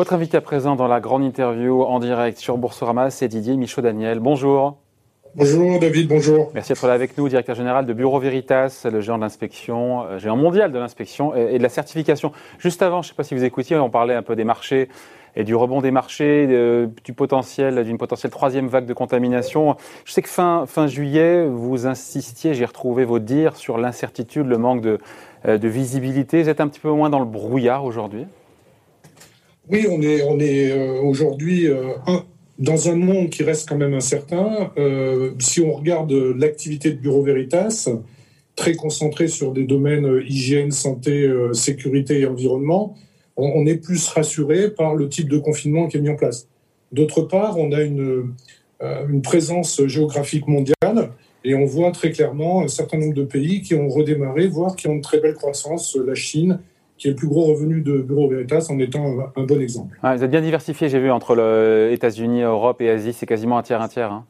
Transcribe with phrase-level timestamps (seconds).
[0.00, 4.18] Votre invité à présent dans la grande interview en direct sur Boursorama, c'est Didier Michaud-Daniel.
[4.18, 4.78] Bonjour.
[5.34, 6.50] Bonjour David, bonjour.
[6.54, 10.18] Merci d'être là avec nous, directeur général de Bureau Veritas, le géant de l'inspection, euh,
[10.18, 12.32] géant mondial de l'inspection et de la certification.
[12.58, 14.88] Juste avant, je ne sais pas si vous écoutiez, on parlait un peu des marchés
[15.36, 16.46] et du rebond des marchés,
[17.04, 19.76] du potentiel, d'une potentielle troisième vague de contamination.
[20.06, 24.56] Je sais que fin, fin juillet, vous insistiez, j'ai retrouvé vos dires sur l'incertitude, le
[24.56, 24.98] manque de,
[25.44, 26.42] euh, de visibilité.
[26.42, 28.24] Vous êtes un petit peu moins dans le brouillard aujourd'hui?
[29.70, 31.68] Oui, on est, euh, aujourd'hui
[32.60, 37.22] dans un monde qui reste quand même incertain, euh, si on regarde l'activité de Bureau
[37.22, 37.88] Veritas,
[38.54, 42.94] très concentrée sur des domaines euh, hygiène, santé, euh, sécurité et environnement,
[43.36, 46.46] on, est plus rassuré par le type de confinement qui est mis en place.
[46.92, 48.34] D'autre part, on a une,
[48.82, 53.74] une présence géographique mondiale et on voit très clairement un certain nombre de pays qui
[53.74, 56.60] ont redémarré, voire qui ont une très belle croissance, la Chine,
[57.00, 59.98] qui est le plus gros revenu de Bureau Veritas en étant un, bon exemple.
[60.02, 63.62] vous êtes bien diversifié, j'ai vu, entre les États-Unis, Europe et Asie, c'est quasiment un
[63.62, 64.12] tiers, un tiers.
[64.12, 64.26] Hein.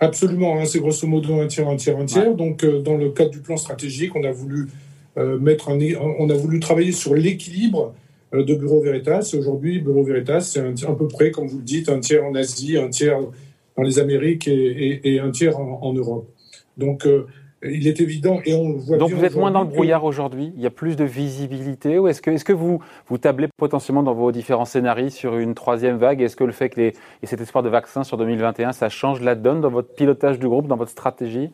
[0.00, 2.34] Absolument, hein, c'est grosso modo un tiers, un tiers, un tiers.
[2.34, 4.66] Donc, euh, dans le cadre du plan stratégique, on a voulu
[5.16, 5.78] euh, mettre un,
[6.18, 7.94] on a voulu travailler sur l'équilibre
[8.34, 9.32] euh, de Bureau Veritas.
[9.38, 12.78] Aujourd'hui, Bureau Veritas, c'est à peu près, comme vous le dites, un tiers en Asie,
[12.78, 13.20] un tiers
[13.76, 16.28] dans les Amériques et, un tiers en, en Europe.
[16.76, 17.06] Donc,
[17.62, 20.52] il est évident et on voit Donc vous êtes moins dans le brouillard aujourd'hui?
[20.56, 24.02] Il y a plus de visibilité Ou est-ce que, est que vous, vous tablez potentiellement
[24.02, 26.22] dans vos différents scénarios sur une troisième vague?
[26.22, 29.20] Est-ce que le fait que les, et cet espoir de vaccin sur 2021, ça change
[29.20, 31.50] la donne dans votre pilotage du groupe, dans votre stratégie?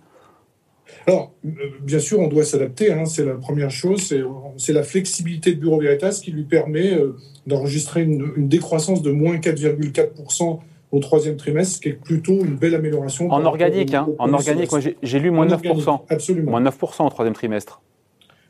[1.09, 1.51] Alors, euh,
[1.83, 2.93] bien sûr, on doit s'adapter.
[2.93, 4.15] Hein, c'est la première chose.
[4.57, 7.17] C'est la flexibilité de Bureau Veritas qui lui permet euh,
[7.49, 10.61] d'enregistrer une, une, décroissance de moins 4,4%
[10.93, 13.31] au troisième trimestre, ce qui est plutôt une belle amélioration.
[13.31, 14.71] En organique, hein, en organique,
[15.03, 16.01] j'ai lu moins 9%.
[16.09, 16.53] absolument.
[16.53, 17.83] Moins 9% au troisième trimestre.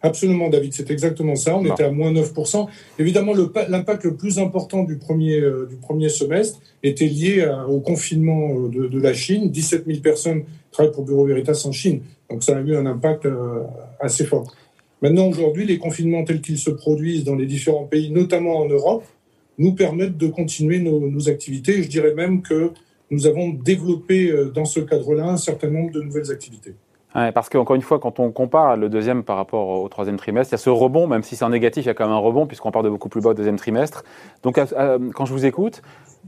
[0.03, 1.57] Absolument, David, c'est exactement ça.
[1.57, 2.69] On était à moins 9%.
[2.99, 3.33] Évidemment,
[3.69, 8.89] l'impact le, plus important du premier, euh, du premier semestre était lié au confinement euh,
[8.89, 9.51] de, la Chine.
[9.51, 12.03] 17 000 personnes travaillent pour Bureau Veritas en Chine.
[12.31, 13.63] Donc ça a eu un impact euh,
[13.99, 14.55] assez fort.
[15.03, 19.05] Maintenant, aujourd'hui, les confinements tels qu'ils se produisent dans les différents pays, notamment en Europe,
[19.59, 21.83] nous permettent de continuer nos, activités.
[21.83, 22.71] Je dirais même que
[23.11, 26.75] nous avons développé euh, dans ce cadre-là un certain nombre de nouvelles activités.
[27.15, 30.55] parce qu'encore une fois, quand on compare le deuxième par rapport au troisième trimestre, il
[30.55, 32.19] y a ce rebond, même si c'est en négatif, il y a quand même un
[32.19, 34.05] rebond, puisqu'on part de beaucoup plus bas au deuxième trimestre.
[34.43, 35.83] Donc, quand je vous écoute,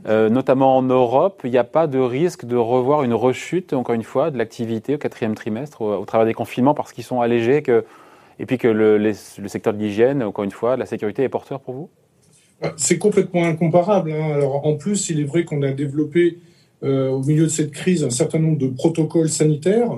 [0.06, 3.94] euh, notamment en Europe, il n'y a pas de risque de revoir une rechute, encore
[3.94, 7.62] une fois, de l'activité au quatrième trimestre, au, travers des confinements, parce qu'ils sont allégés,
[8.38, 9.12] et puis que le, le
[9.48, 11.90] secteur de l'hygiène, encore une fois, la sécurité est porteur pour vous?
[12.76, 14.12] C'est complètement incomparable.
[14.12, 14.32] Hein.
[14.32, 16.38] Alors, en plus, il est vrai qu'on a développé
[16.82, 19.90] euh, au milieu de cette crise un certain nombre de protocoles sanitaires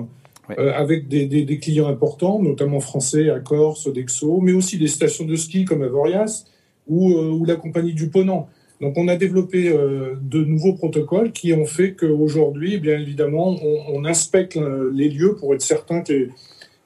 [0.57, 5.35] euh, avec des, des, clients importants, notamment français, Accor, Sodexo, mais aussi des stations de
[5.35, 6.45] ski comme Avorias
[6.87, 8.49] ou, euh, ou la compagnie du Ponant.
[8.79, 14.05] Donc, on a développé de nouveaux protocoles qui ont fait qu'aujourd'hui, bien évidemment, on, on,
[14.05, 14.57] inspecte
[14.91, 16.29] les lieux pour être certain que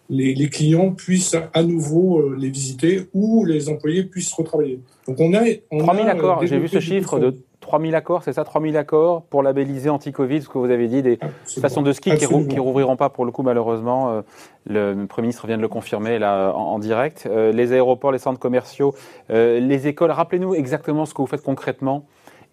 [0.09, 4.79] les, clients puissent à nouveau euh, les visiter ou les employés puissent retravailler.
[5.07, 8.43] Donc on a, on 3000 accords, j'ai vu ce chiffre de 3000 accords, c'est ça
[8.43, 12.27] 3000 accords pour labelliser anti-Covid, ce que vous avez dit, des stations de ski qui,
[12.27, 14.11] qui rouvriront pas pour le coup malheureusement.
[14.11, 14.21] Euh,
[14.67, 17.27] le Premier ministre vient de le confirmer là en, direct.
[17.27, 18.93] Euh, les aéroports, les centres commerciaux,
[19.29, 22.05] les écoles, rappelez-nous exactement ce que vous faites concrètement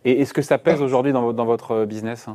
[0.05, 0.85] et est-ce que ça pèse ah.
[0.85, 2.27] aujourd'hui dans, dans, votre business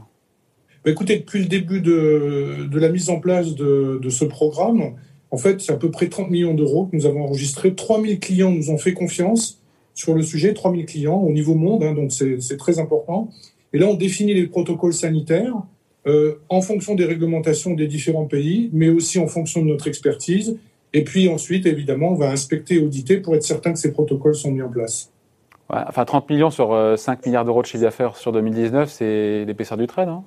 [0.87, 4.93] bah, Écoutez, depuis le début de, la mise en place de, ce programme,
[5.31, 7.75] en fait, c'est à peu près 30 millions d'euros que nous avons enregistrés.
[7.75, 9.61] 3000 clients nous ont fait confiance
[9.93, 13.29] sur le sujet, 3000 clients au niveau monde, hein, donc c'est très important.
[13.73, 15.55] Et là, on définit les protocoles sanitaires
[16.07, 20.57] euh, en fonction des réglementations des différents pays, mais aussi en fonction de notre expertise.
[20.93, 24.35] Et puis ensuite, évidemment, on va inspecter et auditer pour être certain que ces protocoles
[24.35, 25.11] sont mis en place.
[25.67, 29.77] enfin, 30 millions sur 5 euh, milliards d'euros de chiffre d'affaires sur 2019, c'est l'épaisseur
[29.77, 30.23] du trait, non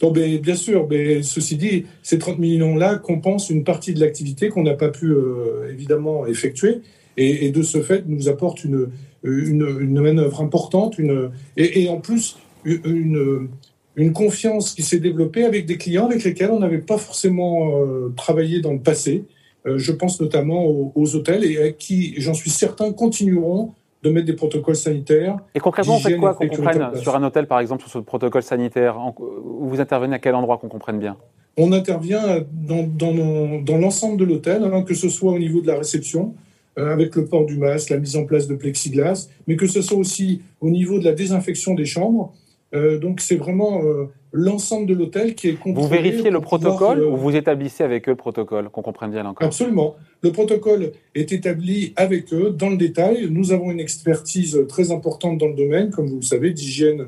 [0.00, 4.62] Donc, bien sûr, mais ceci dit, ces 30 millions-là compensent une partie de l'activité qu'on
[4.62, 6.80] n'a pas pu euh, évidemment effectuer
[7.16, 8.88] et, de ce fait nous apportent une,
[9.22, 13.48] une, manœuvre importante une, et, en plus une,
[13.94, 18.12] une confiance qui s'est développée avec des clients avec lesquels on n'avait pas forcément euh,
[18.16, 19.24] travaillé dans le passé.
[19.66, 24.26] Euh, je pense notamment aux, aux hôtels et qui, j'en suis certain, continueront de mettre
[24.26, 25.38] des protocoles sanitaires.
[25.54, 28.42] Et concrètement, on fait quoi qu'on comprenne sur un hôtel, par exemple, sur ce protocole
[28.42, 31.16] sanitaire Vous intervenez à quel endroit qu'on comprenne bien?
[31.56, 35.78] On intervient dans, dans, l'ensemble de l'hôtel, hein, que ce soit au niveau de la
[35.78, 36.34] réception,
[36.78, 39.80] euh, avec le port du masque, la mise en place de plexiglas, mais que ce
[39.80, 42.34] soit aussi au niveau de la désinfection des chambres.
[42.74, 45.86] Euh, donc c'est vraiment euh, l'ensemble de l'hôtel qui est contrôlé.
[45.86, 49.24] Vous vérifiez le protocole euh, ou vous établissez avec eux le protocole, qu'on comprenne bien
[49.24, 49.46] encore?
[49.46, 49.94] Absolument.
[50.22, 53.28] Le protocole est établi avec eux dans le détail.
[53.30, 57.06] Nous avons une expertise très importante dans le domaine, comme vous le savez, d'hygiène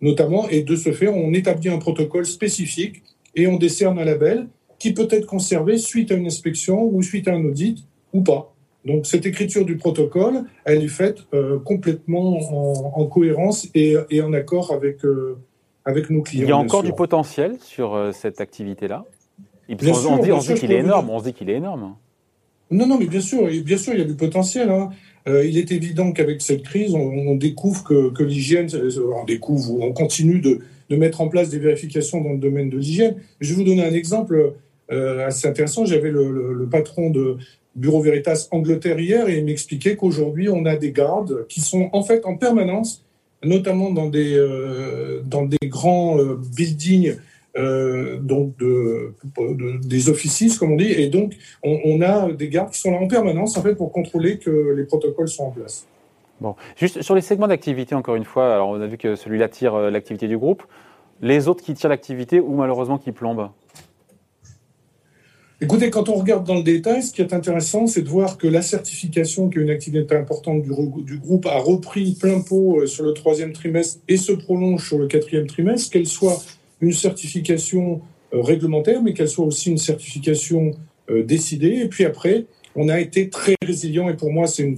[0.00, 3.02] notamment, et de ce fait, on établit un protocole spécifique
[3.34, 4.46] et on décerne un label
[4.78, 8.54] qui peut être conservé suite à une inspection ou suite à un audit ou pas.
[8.84, 14.72] Donc cette écriture du protocole, elle est faite euh, complètement en, cohérence et, en accord
[14.72, 15.36] avec, euh,
[15.88, 16.44] avec nos clients.
[16.44, 19.04] Il y a encore du potentiel sur euh, cette activité-là?
[19.70, 21.10] On, dit, qu'il est énorme.
[21.10, 21.94] On se dit qu'il est énorme.
[22.70, 24.70] Non, non, mais bien sûr, bien sûr, il y a du potentiel.
[24.70, 24.90] Hein.
[25.26, 28.68] il est évident qu'avec cette crise, on, découvre que, que l'hygiène,
[29.14, 32.78] on découvre, on continue de, de, mettre en place des vérifications dans le domaine de
[32.78, 33.16] l'hygiène.
[33.40, 34.54] Je vais vous donner un exemple
[34.90, 35.84] assez intéressant.
[35.84, 37.36] J'avais le, le, patron de,
[37.78, 42.02] Bureau Veritas Angleterre hier et il m'expliquait qu'aujourd'hui, on a des gardes qui sont en
[42.02, 43.04] fait en permanence,
[43.42, 47.16] notamment dans des, euh, dans des grands euh, buildings,
[47.56, 49.14] euh, donc de,
[49.82, 53.08] des offices, comme on dit, et donc on, a des gardes qui sont là en
[53.08, 55.86] permanence en fait pour contrôler que les protocoles sont en place.
[56.40, 59.48] Bon, juste sur les segments d'activité, encore une fois, alors on a vu que celui-là
[59.48, 60.62] tire l'activité du groupe.
[61.20, 63.50] Les autres qui tirent l'activité ou malheureusement qui plombent?
[65.60, 68.46] Écoutez, quand on regarde dans le détail, ce qui est intéressant, c'est de voir que
[68.46, 73.04] la certification, qui est une activité importante du, groupe, a repris plein pot euh, sur
[73.04, 76.40] le troisième trimestre et se prolonge sur le quatrième trimestre, qu'elle soit
[76.80, 78.00] une certification
[78.34, 80.70] euh, réglementaire, mais qu'elle soit aussi une certification
[81.10, 81.80] euh, décidée.
[81.82, 82.46] Et puis après,
[82.76, 84.76] on a été très résilient, et pour moi, c'est une,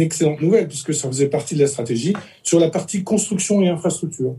[0.00, 2.12] excellente nouvelle, puisque ça faisait partie de la stratégie,
[2.44, 4.36] sur la partie construction et infrastructure.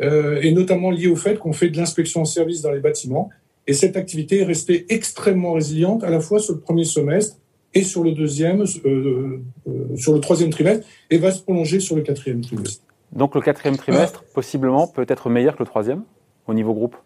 [0.00, 3.30] Et notamment lié au fait qu'on fait de l'inspection en service dans les bâtiments
[3.66, 7.36] et cette activité est restée extrêmement résiliente à la fois sur le premier semestre
[7.74, 11.96] et sur le deuxième, euh, euh, sur le troisième trimestre, et va se prolonger sur
[11.96, 12.82] le quatrième trimestre.
[13.12, 16.02] Donc le quatrième trimestre, possiblement, peut être meilleur que le troisième
[16.46, 16.96] au niveau groupe?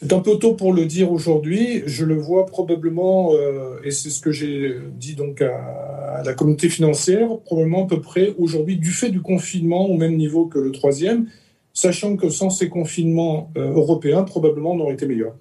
[0.00, 1.82] C'est un peu tôt pour le dire aujourd'hui.
[1.86, 6.68] Je le vois probablement, euh, et c'est ce que j'ai dit donc à, la communauté
[6.68, 10.72] financière, probablement à peu près aujourd'hui, du fait du confinement au même niveau que le
[10.72, 11.26] troisième,
[11.78, 15.34] sachant que sans ces confinements euh, européens, probablement on aurait été meilleur.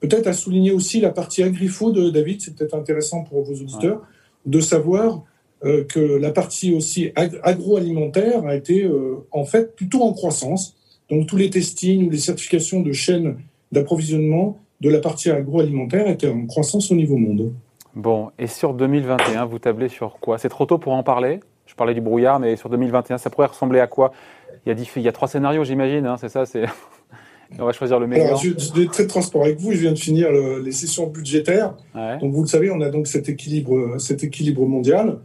[0.00, 4.02] Peut-être à souligner aussi la partie agri de David, c'est peut-être intéressant pour vos auditeurs
[4.44, 5.22] de savoir
[5.64, 10.76] euh, que la partie aussi agroalimentaire a été euh, en fait plutôt en croissance.
[11.10, 13.36] Donc tous les testings ou les certifications de chaînes
[13.70, 17.52] d'approvisionnement de la partie agroalimentaire étaient en croissance au niveau monde.
[17.94, 20.38] Bon, et sur 2021, vous tablez sur quoi?
[20.38, 21.38] C'est trop tôt pour en parler?
[21.66, 24.12] Je parlais du brouillard, mais sur 2021, ça pourrait ressembler à quoi?
[24.66, 26.64] Il y, a trois scénarios, j'imagine, hein, c'est ça c'est...
[27.58, 28.36] On va choisir le meilleur.
[28.38, 29.70] je, vais être très transparent avec vous.
[29.70, 31.74] Je viens de finir les sessions budgétaires.
[31.94, 35.18] Donc, vous le savez, on a donc cet équilibre, cet équilibre mondial.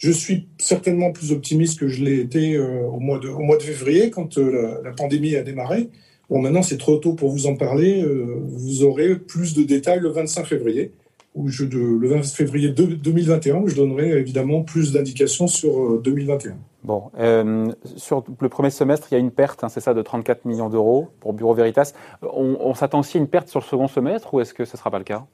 [0.00, 3.58] Je suis certainement plus optimiste que je l'ai été euh, au, mois de, au mois
[3.58, 5.90] de février, quand euh, la, pandémie a démarré.
[6.30, 8.02] Bon, maintenant, c'est trop tôt pour vous en parler.
[8.02, 10.92] Euh, vous aurez plus de détails le 25 février
[11.34, 16.56] où je, le 20 février 2021, où je donnerai évidemment plus d'indications sur 2021.
[16.82, 20.02] Bon, euh, sur le premier semestre, il y a une perte, hein, c'est ça, de
[20.02, 21.92] 34 millions d'euros pour Bureau Veritas.
[22.22, 24.78] On, s'attend aussi à une perte sur le second semestre ou est-ce que ce ne
[24.78, 25.26] sera pas le cas?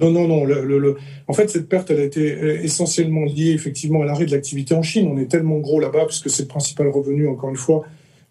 [0.00, 0.44] Non, non, non.
[0.44, 0.96] Le,
[1.28, 4.82] En fait, cette perte, elle a été essentiellement liée effectivement à l'arrêt de l'activité en
[4.82, 5.08] Chine.
[5.12, 7.84] On est tellement gros là-bas, puisque c'est le principal revenu, encore une fois,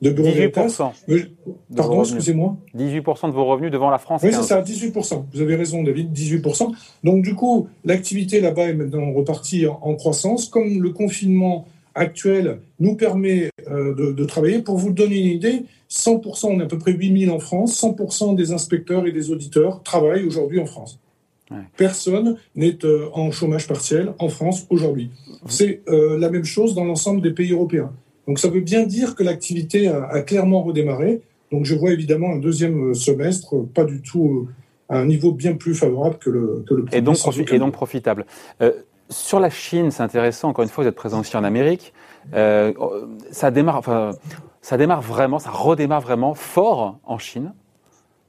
[0.03, 0.91] de Bureau 18%.
[1.07, 1.29] Veritas.
[1.75, 4.21] Pardon, excusez-moi 18% de vos revenus devant la France.
[4.23, 5.23] Oui, c'est ça, 18%.
[5.33, 6.71] Vous avez raison, David, 18%.
[7.03, 10.49] Donc, du coup, l'activité là-bas est maintenant repartie en croissance.
[10.49, 14.59] Comme le confinement actuel nous permet euh, de, travailler.
[14.59, 18.35] Pour vous donner une idée, 100%, on est à peu près 8000 en France, 100%
[18.35, 20.99] des inspecteurs et des auditeurs travaillent aujourd'hui en France.
[21.77, 25.11] Personne n'est euh, en chômage partiel en France aujourd'hui.
[25.47, 27.91] C'est euh, la même chose dans l'ensemble des pays européens.
[28.27, 31.21] Donc ça veut bien dire que l'activité a, clairement redémarré.
[31.51, 34.47] Donc je vois évidemment un deuxième semestre pas du tout
[34.89, 36.97] à un niveau bien plus favorable que le, que le premier.
[36.97, 37.17] Et donc,
[37.51, 38.25] et donc profitable.
[39.09, 40.49] Sur la Chine, c'est intéressant.
[40.49, 41.93] Encore une fois, vous êtes présent aussi en Amérique.
[42.33, 42.73] Euh,
[43.31, 44.11] ça démarre, enfin,
[44.61, 47.53] ça démarre vraiment, ça redémarre vraiment fort en Chine.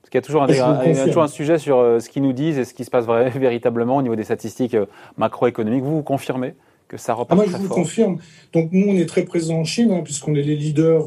[0.02, 2.58] Parce qu'il y a toujours un, toujours un sujet sur euh, ce qu'ils nous disent
[2.58, 4.86] et ce qui se passe véritablement au niveau des statistiques euh,
[5.16, 5.82] macroéconomiques.
[5.82, 6.54] Vous vous confirmez?
[6.96, 8.18] Que ça repart ah, Moi, je vous confirme.
[8.52, 11.04] Donc, nous, on est très présents en Chine, hein, puisqu'on est les leaders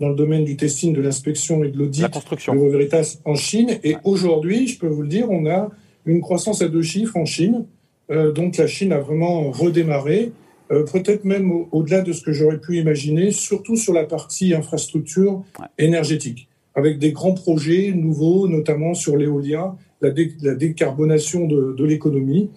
[0.00, 2.02] dans le domaine du testing, de l'inspection et de l'audit.
[2.02, 2.54] La construction.
[2.68, 3.78] Veritas en Chine.
[3.84, 5.70] Et aujourd'hui, je peux vous le dire, on a
[6.06, 7.66] une croissance à deux chiffres en Chine.
[8.10, 10.32] Euh, donc la Chine a vraiment redémarré,
[10.70, 15.42] euh, peut-être même au-delà de ce que j'aurais pu imaginer, surtout sur la partie infrastructure
[15.78, 22.50] énergétique, avec des grands projets nouveaux, notamment sur l'éolien, la, décarbonation de, l'économie.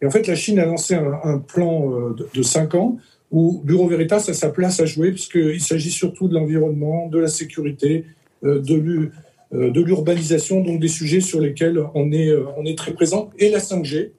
[0.00, 2.98] Et en fait, la Chine a lancé un, plan euh, de, cinq ans
[3.30, 7.28] où Bureau Veritas a sa place à jouer, puisqu'il s'agit surtout de l'environnement, de la
[7.28, 8.06] sécurité,
[8.42, 13.58] de l'urbanisation, donc des sujets sur lesquels on est, on est très présent, et la
[13.58, 14.12] 5G,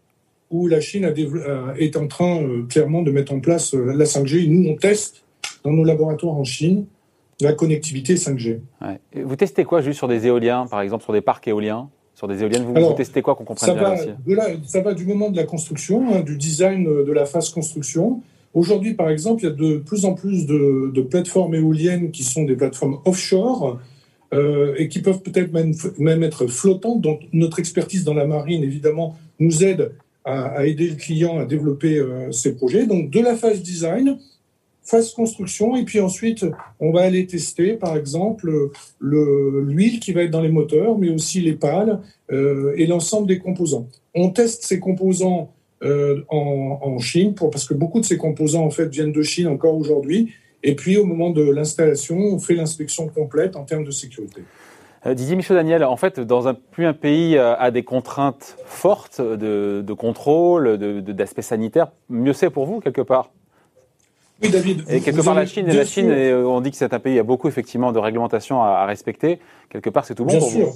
[0.51, 1.11] où la Chine
[1.79, 4.47] est en train clairement de mettre en place la 5G.
[4.47, 5.23] Nous, on teste
[5.63, 6.85] dans nos laboratoires en Chine
[7.41, 8.59] la connectivité 5G.
[9.15, 11.89] Vous testez quoi juste sur des éoliens, par exemple, sur des parcs éoliens?
[12.19, 15.29] Sur des éoliennes, vous, testez quoi qu'on comprenne ça bien va, Ça va du moment
[15.29, 18.21] de la construction, hein, du design de la phase construction.
[18.53, 22.43] Aujourd'hui, par exemple, il y a de plus en plus de, plateformes éoliennes qui sont
[22.43, 23.79] des plateformes offshore
[24.33, 26.99] euh, et qui peuvent peut-être même, être flottantes.
[26.99, 29.93] Donc, notre expertise dans la marine, évidemment, nous aide
[30.25, 32.85] à, aider le client à développer euh, ces projets.
[32.85, 34.17] Donc, de la phase design
[34.89, 36.45] phase construction, et puis ensuite,
[36.79, 38.51] on va aller tester, par exemple,
[38.99, 41.99] l'huile qui va être dans les moteurs, mais aussi les pales
[42.31, 43.87] euh, et l'ensemble des composants.
[44.15, 45.51] On teste ces composants
[45.83, 49.77] euh, en, Chine, parce que beaucoup de ces composants, en fait, viennent de Chine encore
[49.77, 50.33] aujourd'hui.
[50.63, 54.41] Et puis, au moment de l'installation, on fait l'inspection complète en termes de sécurité.
[55.05, 59.93] Euh, Didier Michaud-Daniel, en fait, dans plus un pays a des contraintes fortes de, de
[59.93, 63.29] contrôle, d'aspect sanitaire, mieux c'est pour vous, quelque part?
[64.41, 64.83] Oui, David.
[64.89, 67.13] Et quelque part, la Chine, et la Chine euh, on dit que c'est un pays,
[67.13, 69.39] il y a beaucoup effectivement de réglementations à, respecter.
[69.69, 70.73] Quelque part, c'est tout bon bien pour sûr.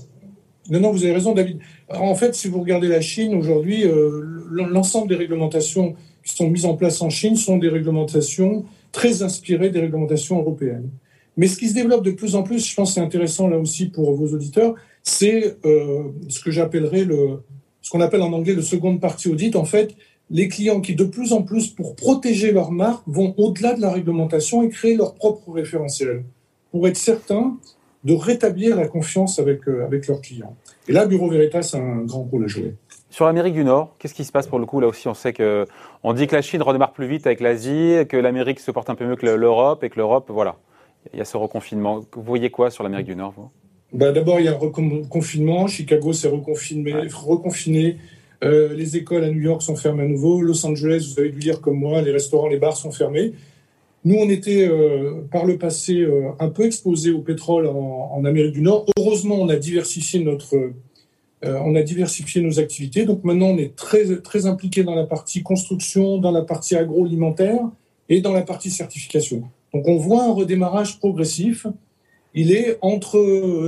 [0.70, 1.60] Non, non, vous avez raison, David.
[1.90, 6.66] En fait, si vous regardez la Chine aujourd'hui, euh, l'ensemble des réglementations qui sont mises
[6.66, 10.90] en place en Chine sont des réglementations très inspirées des réglementations européennes.
[11.36, 13.58] Mais ce qui se développe de plus en plus, je pense que c'est intéressant là
[13.58, 17.42] aussi pour vos auditeurs, c'est euh, ce que j'appellerais le,
[17.82, 19.56] ce qu'on appelle en anglais le second party audit.
[19.56, 19.96] En fait,
[20.34, 23.92] les clients qui, de plus en plus, pour protéger leur marque, vont au-delà de la
[23.92, 26.24] réglementation et créer leur propre référentiel
[26.72, 27.56] pour être certains
[28.04, 30.56] de rétablir la confiance avec, euh, avec leurs clients.
[30.90, 32.74] Et là, Bureau Veritas a un grand rôle à jouer.
[33.12, 34.80] Sur l'Amérique du Nord, qu'est-ce qui se passe pour le coup?
[34.80, 35.68] Là aussi, on sait que
[36.02, 38.96] on dit que la Chine redémarre plus vite avec l'Asie, que l'Amérique se porte un
[38.96, 40.58] peu mieux que l'Europe et que l'Europe, voilà,
[41.14, 42.02] il y a ce reconfinement.
[42.12, 43.50] Vous voyez quoi sur l'Amérique du Nord vous?
[43.94, 45.68] Bah, D'abord, il y a un reconfinement.
[45.68, 46.94] Chicago s'est reconfiné.
[47.14, 47.98] reconfiné.
[48.44, 50.42] Euh, les écoles à New York sont fermées à nouveau.
[50.42, 53.34] Los Angeles, vous avez dû lire comme moi, les restaurants, les bars sont fermés.
[54.06, 58.54] Nous, on était euh, par le passé euh, un peu exposés au pétrole en, Amérique
[58.54, 58.86] du Nord.
[58.98, 60.72] Heureusement, on a diversifié notre,
[61.42, 63.06] on a diversifié nos activités.
[63.06, 67.60] Donc maintenant, on est très très impliqué dans la partie construction, dans la partie agroalimentaire
[68.08, 69.44] et dans la partie certification.
[69.74, 71.68] Donc on voit un redémarrage progressif.
[72.34, 73.20] Il est entre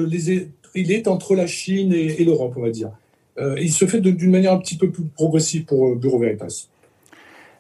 [0.06, 2.92] les, il est entre la Chine et l'Europe, on va dire.
[3.38, 6.68] Euh, il se fait d'une manière un petit peu plus progressive pour euh, Bureau Veritas.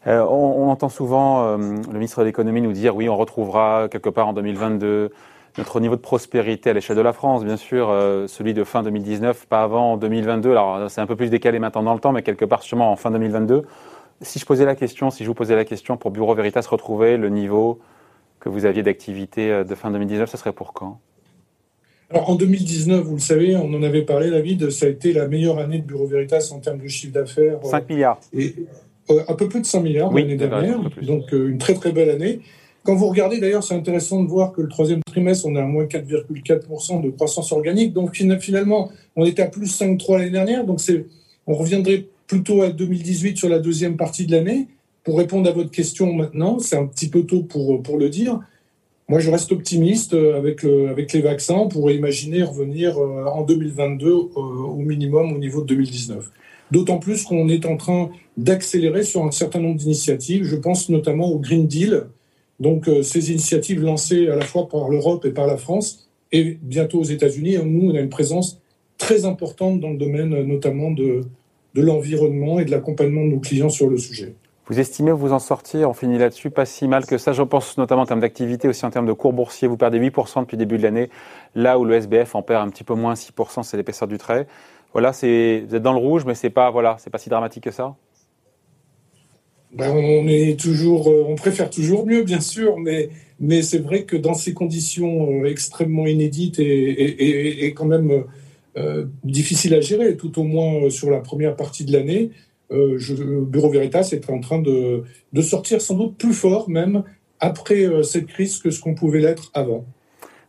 [0.07, 4.27] Euh, on, entend souvent le ministre de l'économie nous dire oui, on retrouvera quelque part
[4.27, 5.11] en 2022
[5.57, 7.87] notre niveau de prospérité à l'échelle de la France, bien sûr,
[8.27, 10.51] celui de fin 2019, pas avant 2022.
[10.51, 12.97] Alors c'est un peu plus décalé maintenant dans le temps, mais quelque part sûrement en
[12.97, 13.63] fin 2022.
[14.21, 17.15] Si je posais la question, si je vous posais la question pour Bureau Veritas retrouver
[17.15, 17.79] le niveau
[18.41, 20.99] que vous aviez d'activité de fin 2019, ce serait pour quand?
[22.09, 25.27] Alors en 2019, vous le savez, on en avait parlé, David, ça a été la
[25.27, 27.57] meilleure année de Bureau Veritas en termes de chiffre d'affaires.
[27.63, 28.19] 5 euh, milliards.
[28.33, 28.55] Et
[29.09, 32.09] euh, un peu plus de 5 milliards l'année dernière, donc euh, une très très belle
[32.09, 32.41] année.
[32.83, 35.65] Quand vous regardez d'ailleurs, c'est intéressant de voir que le troisième trimestre, on a à
[35.65, 37.93] moins 4,4% de croissance organique.
[37.93, 40.65] Donc finalement, on était à plus 5,3 l'année dernière.
[40.65, 40.79] Donc
[41.47, 44.67] on reviendrait plutôt à 2018 sur la deuxième partie de l'année.
[45.03, 48.39] Pour répondre à votre question maintenant, c'est un petit peu tôt pour, pour le dire.
[49.07, 51.55] Moi, je reste optimiste euh, avec, avec les vaccins.
[51.55, 56.31] On pourrait imaginer revenir euh, en 2022 euh, au minimum au niveau de 2019.
[56.71, 60.43] D'autant plus qu'on est en train d'accélérer sur un certain nombre d'initiatives.
[60.43, 62.05] Je pense notamment au Green Deal.
[62.59, 66.99] Donc, ces initiatives lancées à la fois par l'Europe et par la France et bientôt
[67.01, 67.57] aux États-Unis.
[67.63, 68.61] Nous, on a une présence
[68.97, 71.21] très importante dans le domaine notamment de
[71.75, 74.33] l'environnement et de l'accompagnement de nos clients sur le sujet.
[74.67, 77.33] Vous estimez vous en sortir, on finit là-dessus, pas si mal que ça.
[77.33, 79.67] Je pense notamment en termes d'activité, aussi en termes de cours boursiers.
[79.67, 81.09] Vous perdez 8% depuis le début de l'année,
[81.53, 84.47] là où le SBF en perd un petit peu moins, 6%, c'est l'épaisseur du trait.
[84.93, 87.95] Voilà, vous êtes dans le rouge, mais c'est pas, voilà, pas si dramatique que ça.
[89.75, 93.09] Ben, on est toujours, euh, on préfère toujours mieux, bien sûr, mais,
[93.41, 98.23] mais c'est vrai que dans ces conditions euh, extrêmement inédites et, et, quand même
[98.77, 102.31] euh, difficiles à gérer, tout au moins sur la première partie de l'année,
[102.71, 105.03] euh, je, Bureau Veritas est en train de,
[105.33, 107.03] de, sortir sans doute plus fort même
[107.39, 109.85] après euh, cette crise que ce qu'on pouvait l'être avant.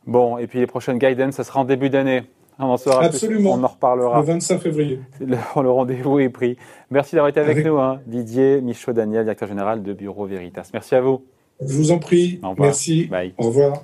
[0.07, 2.23] Bon, et puis les prochaines guidance, ça sera en début d'année.
[2.59, 3.53] On en saura Absolument.
[3.53, 4.21] On en reparlera.
[4.21, 5.01] Le 25 février.
[5.21, 6.57] Le, le rendez-vous est pris.
[6.91, 8.01] Merci d'avoir été avec, nous, hein.
[8.07, 10.71] Didier Michaud-Daniel, directeur général de Bureau Veritas.
[10.73, 11.23] Merci à vous.
[11.61, 12.41] Je vous en prie.
[12.59, 13.11] Merci.
[13.37, 13.83] Au revoir.